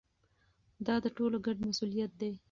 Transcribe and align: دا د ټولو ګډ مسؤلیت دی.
دا 0.85 0.95
د 1.03 1.05
ټولو 1.17 1.37
ګډ 1.45 1.57
مسؤلیت 1.69 2.11
دی. 2.21 2.31